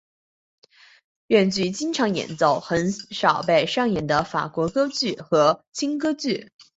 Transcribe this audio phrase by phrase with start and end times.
[1.27, 6.51] 剧院经常演奏很少被上演的法国歌剧和轻歌剧。